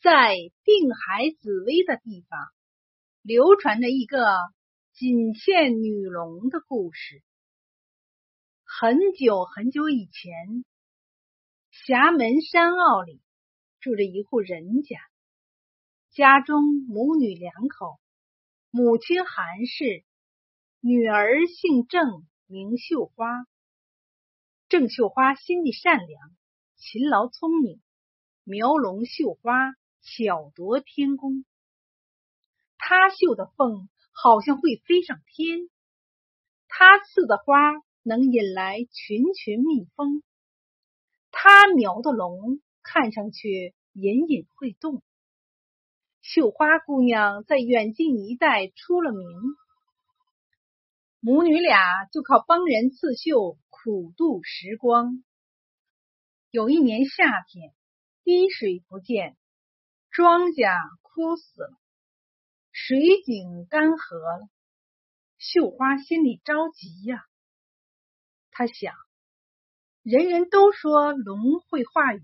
[0.00, 2.38] 在定海紫薇的地方，
[3.20, 4.38] 流传着一个
[4.92, 7.20] 锦嵌女龙的故事。
[8.62, 10.64] 很久很久以前，
[11.72, 13.20] 峡门山坳里
[13.80, 15.00] 住着一户人家，
[16.12, 17.98] 家中母女两口，
[18.70, 20.04] 母亲韩氏，
[20.78, 23.26] 女儿姓郑，名绣花。
[24.68, 26.36] 郑绣花心地善良，
[26.76, 27.82] 勤劳聪明，
[28.44, 29.74] 描龙绣花。
[30.00, 31.44] 巧夺天工，
[32.78, 35.68] 他绣的凤好像会飞上天，
[36.66, 37.54] 他刺的花
[38.02, 40.22] 能引来群群蜜蜂，
[41.30, 45.02] 他描的龙看上去隐隐会动。
[46.20, 49.26] 绣花姑娘在远近一带出了名，
[51.20, 55.22] 母女俩就靠帮人刺绣苦度时光。
[56.50, 57.74] 有一年夏天，
[58.24, 59.36] 滴水不见。
[60.10, 60.68] 庄稼
[61.02, 61.78] 枯死了，
[62.72, 64.48] 水井干涸了，
[65.38, 67.24] 绣花心里着急呀。
[68.50, 68.94] 他想，
[70.02, 72.22] 人人都说龙会化雨，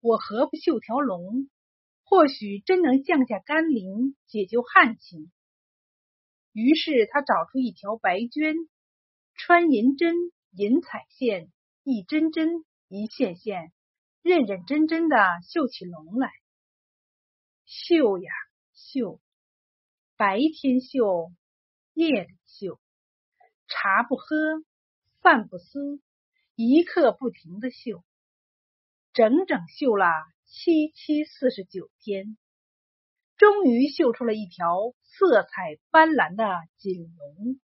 [0.00, 1.50] 我何不绣条龙？
[2.02, 5.30] 或许真能降下甘霖，解救旱情。
[6.52, 8.68] 于是他找出一条白绢，
[9.34, 10.14] 穿银针、
[10.50, 11.52] 银彩线，
[11.84, 13.72] 一针针、一线线，
[14.22, 15.16] 认认真真的
[15.48, 16.32] 绣起龙来。
[17.72, 18.32] 绣呀
[18.74, 19.20] 绣，
[20.16, 21.30] 白天绣，
[21.92, 22.80] 夜里绣，
[23.68, 24.26] 茶不喝，
[25.20, 26.00] 饭不思，
[26.56, 28.02] 一刻不停的绣，
[29.12, 30.06] 整整绣了
[30.46, 32.36] 七七四十九天，
[33.36, 36.44] 终于绣出了一条色彩斑斓的
[36.76, 37.60] 锦龙，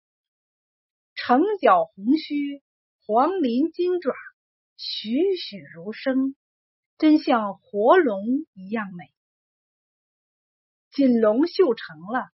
[1.14, 2.62] 橙角红须，
[3.06, 4.12] 黄鳞金爪，
[4.76, 6.36] 栩栩如生，
[6.98, 9.10] 真像活龙一样美。
[10.94, 12.28] 锦龙绣成了，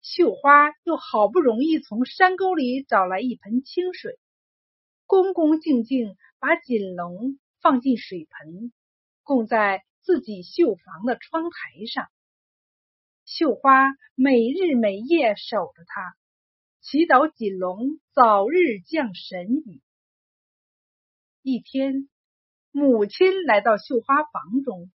[0.00, 4.18] 绣花又好不容易从山沟里找来一盆清水，
[5.04, 8.72] 恭恭敬敬把锦龙放进水盆，
[9.22, 12.06] 供在自己绣房的窗台上。
[13.26, 16.16] 绣花每日每夜守着它，
[16.80, 19.82] 祈祷锦龙早日降神雨。
[21.42, 22.08] 一天，
[22.70, 24.90] 母亲来到绣花房中。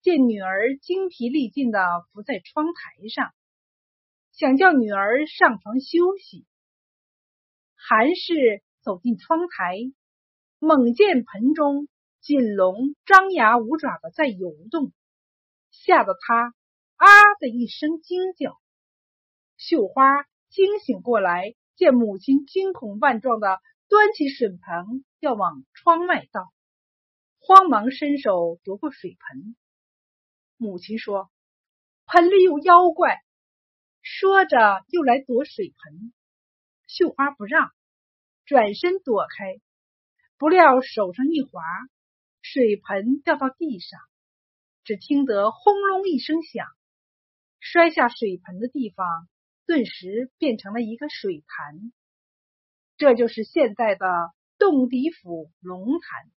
[0.00, 1.80] 见女儿精疲力尽的
[2.12, 3.32] 伏在窗台上，
[4.30, 6.46] 想叫女儿上床休息。
[7.74, 9.76] 韩氏走进窗台，
[10.60, 11.88] 猛见盆中
[12.20, 14.92] 锦龙张牙舞爪的在游动，
[15.70, 16.54] 吓得他
[16.96, 17.06] 啊
[17.40, 18.56] 的一声惊叫。
[19.56, 26.52] 绣花惊醒过来，见母亲惊恐万状的端起水盆要往窗外倒，
[27.40, 29.56] 慌忙伸手夺过水盆。
[30.58, 31.30] 母亲说
[32.06, 33.16] ：“盆里有妖怪。”
[34.02, 36.12] 说着又来夺水盆，
[36.86, 37.70] 绣花不让，
[38.44, 39.60] 转身躲开。
[40.38, 41.62] 不料手上一滑，
[42.42, 44.00] 水盆掉到地上，
[44.84, 46.66] 只听得轰隆一声响，
[47.60, 49.28] 摔下水盆的地方
[49.66, 51.92] 顿时变成了一个水潭。
[52.96, 54.06] 这就是现在的
[54.58, 56.30] 洞底府龙潭。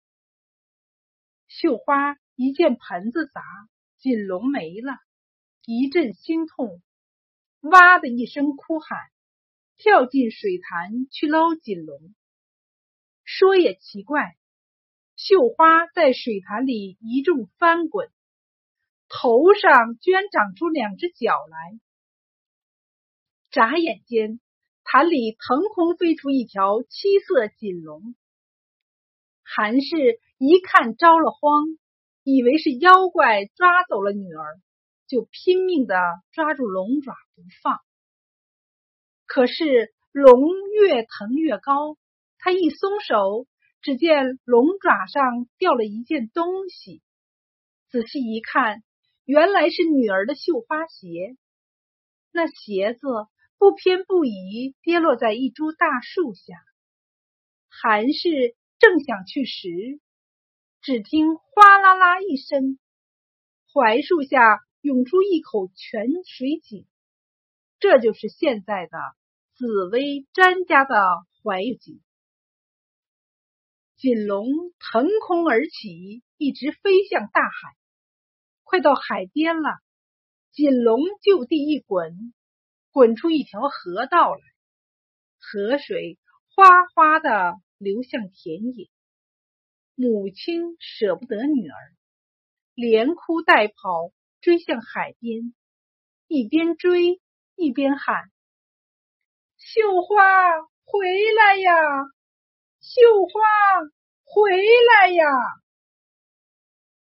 [1.46, 3.42] 绣花一见盆子砸。
[3.98, 4.92] 锦龙没了，
[5.66, 6.80] 一阵心痛，
[7.60, 8.96] 哇的一声哭喊，
[9.76, 12.14] 跳进水潭去捞锦龙。
[13.24, 14.36] 说也奇怪，
[15.16, 18.08] 绣花在水潭里一阵翻滚，
[19.08, 21.80] 头上居然长出两只脚来。
[23.50, 24.38] 眨眼间，
[24.84, 28.14] 潭里腾空飞出一条七色锦龙。
[29.42, 31.66] 韩氏一看着了慌。
[32.30, 34.60] 以为是妖怪抓走了女儿，
[35.06, 35.96] 就拼命的
[36.30, 37.78] 抓住龙爪不放。
[39.24, 41.96] 可是龙越腾越高，
[42.36, 43.46] 他一松手，
[43.80, 47.00] 只见龙爪上掉了一件东西。
[47.88, 48.82] 仔细一看，
[49.24, 51.34] 原来是女儿的绣花鞋。
[52.30, 53.06] 那鞋子
[53.56, 56.52] 不偏不倚，跌落在一株大树下。
[57.70, 59.98] 韩氏正想去拾。
[60.80, 62.78] 只听哗啦啦一声，
[63.66, 64.38] 槐树下
[64.80, 66.86] 涌出一口泉水井，
[67.80, 68.98] 这就是现在的
[69.56, 70.94] 紫薇詹家的
[71.42, 72.00] 槐井。
[73.96, 74.46] 锦龙
[74.78, 77.76] 腾空而起，一直飞向大海。
[78.62, 79.70] 快到海边了，
[80.52, 82.32] 锦龙就地一滚，
[82.92, 84.40] 滚出一条河道来，
[85.40, 86.18] 河水
[86.54, 88.88] 哗哗的流向田野。
[90.00, 91.74] 母亲舍不得女儿，
[92.76, 95.52] 连哭带跑追向海边，
[96.28, 97.20] 一边追
[97.56, 98.30] 一边喊
[99.58, 100.14] ：“绣花
[100.84, 101.72] 回来呀！
[102.80, 103.90] 绣花
[104.22, 105.24] 回来呀！”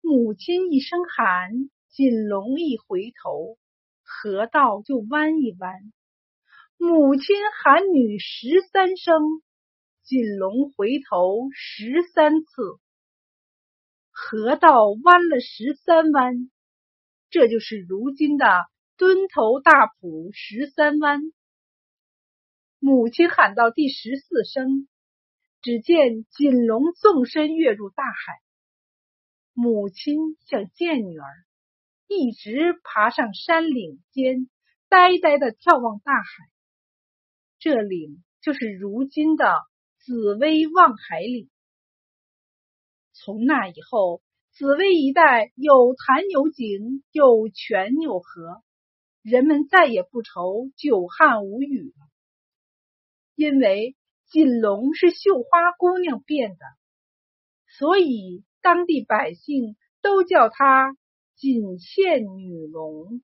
[0.00, 1.50] 母亲一声喊，
[1.90, 3.58] 锦龙一回头，
[4.04, 5.92] 河道就弯一弯。
[6.76, 9.20] 母亲喊女十三声，
[10.04, 12.78] 锦龙回头十三次，
[14.16, 16.48] 河道弯了十三弯，
[17.30, 18.46] 这就是如今的
[18.96, 21.20] 墩头大浦十三弯。
[22.78, 24.88] 母亲喊到第十四声，
[25.62, 28.40] 只见锦龙纵身跃入大海。
[29.52, 31.26] 母亲想见女儿，
[32.06, 34.48] 一直爬上山岭间，
[34.88, 36.24] 呆呆的眺望大海。
[37.58, 39.56] 这岭就是如今的
[39.98, 41.50] 紫薇望海岭。
[43.14, 44.20] 从那以后，
[44.52, 48.62] 紫薇一带有潭有井，有泉有河，
[49.22, 52.06] 人们再也不愁久旱无雨了。
[53.34, 53.96] 因为
[54.26, 56.58] 锦龙是绣花姑娘变的，
[57.78, 60.96] 所以当地百姓都叫她
[61.36, 63.22] 锦线女龙。